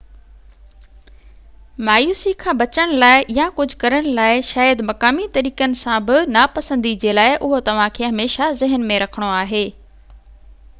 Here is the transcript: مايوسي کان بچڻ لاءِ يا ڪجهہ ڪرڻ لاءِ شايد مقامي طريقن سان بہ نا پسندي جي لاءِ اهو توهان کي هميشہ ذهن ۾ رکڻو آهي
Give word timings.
مايوسي 1.89 2.31
کان 2.45 2.57
بچڻ 2.61 2.95
لاءِ 3.03 3.19
يا 3.39 3.45
ڪجهہ 3.59 3.79
ڪرڻ 3.83 4.09
لاءِ 4.21 4.41
شايد 4.49 4.83
مقامي 4.89 5.29
طريقن 5.37 5.77
سان 5.83 6.03
بہ 6.09 6.19
نا 6.39 6.47
پسندي 6.57 6.97
جي 7.07 7.15
لاءِ 7.21 7.39
اهو 7.39 7.63
توهان 7.71 7.97
کي 8.01 8.11
هميشہ 8.15 8.51
ذهن 8.65 8.91
۾ 8.97 9.01
رکڻو 9.07 9.33
آهي 9.39 9.65